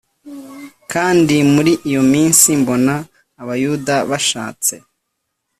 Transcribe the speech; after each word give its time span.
Kandi 0.91 1.35
muri 1.53 1.71
iyo 1.89 2.01
minsi 2.13 2.47
mbona 2.61 2.93
abayuda 3.41 3.95
bashatse 4.09 4.73